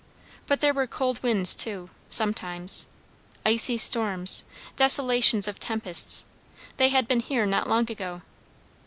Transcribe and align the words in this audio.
But 0.47 0.61
there 0.61 0.73
were 0.73 0.87
cold 0.87 1.21
winds, 1.21 1.55
too, 1.55 1.91
sometimes; 2.09 2.87
icy 3.45 3.77
storms; 3.77 4.43
desolations 4.75 5.47
of 5.47 5.59
tempests; 5.59 6.25
they 6.77 6.89
had 6.89 7.07
been 7.07 7.19
here 7.19 7.45
not 7.45 7.69
long 7.69 7.91
ago. 7.91 8.23